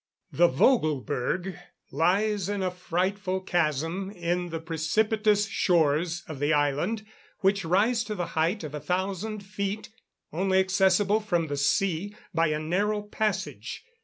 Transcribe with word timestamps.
The 0.31 0.47
Vogel 0.47 1.01
berg 1.01 1.59
lies 1.91 2.49
in 2.49 2.63
a 2.63 2.71
frightful 2.71 3.39
chasm 3.41 4.09
in 4.09 4.49
the 4.49 4.59
precipitous 4.59 5.47
shores 5.47 6.23
of 6.27 6.39
the 6.39 6.51
island, 6.53 7.05
which 7.41 7.63
rise 7.63 8.03
to 8.05 8.15
the 8.15 8.25
height 8.33 8.63
of 8.63 8.73
a 8.73 8.79
thousand 8.79 9.41
feet, 9.45 9.89
only 10.33 10.59
accessible 10.59 11.19
from 11.19 11.49
the 11.49 11.55
sea 11.57 12.15
by 12.33 12.47
a 12.47 12.57
narrow 12.57 13.03
passage. 13.03 13.85